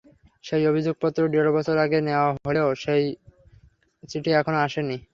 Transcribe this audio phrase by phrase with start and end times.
[0.43, 3.03] সেই অভিযোগপত্র দেড় বছর আগে দেওয়া হলেও সেই
[4.03, 4.97] চিঠি এখনো আসেনি।